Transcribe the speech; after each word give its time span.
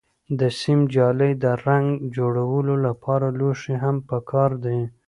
د 0.39 0.41
سیم 0.59 0.79
جالۍ، 0.93 1.31
د 1.43 1.45
رنګ 1.65 1.87
جوړولو 2.15 2.73
لپاره 2.87 3.27
لوښي 3.39 3.75
هم 3.83 3.95
پکار 4.09 4.51
دي. 4.65 4.79